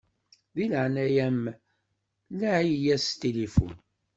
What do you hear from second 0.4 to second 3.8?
Di leɛnaya-m laɛi-yas s tilifun.